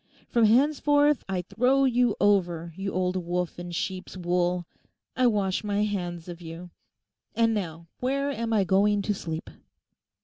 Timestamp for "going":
8.63-9.03